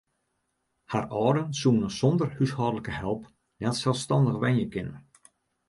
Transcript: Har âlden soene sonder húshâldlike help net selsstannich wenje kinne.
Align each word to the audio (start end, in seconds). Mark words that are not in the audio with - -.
Har 0.93 1.05
âlden 1.25 1.51
soene 1.59 1.89
sonder 1.97 2.29
húshâldlike 2.39 2.93
help 2.99 3.21
net 3.65 3.79
selsstannich 3.83 4.41
wenje 4.49 4.65
kinne. 4.77 4.99